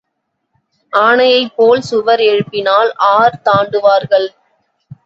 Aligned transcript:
ஆனையைப் 0.93 1.53
போல் 1.55 1.81
சுவர் 1.81 2.23
எழுப்பினால் 2.29 2.91
ஆர் 3.11 3.39
தாண்டுவார்கள்? 3.45 4.29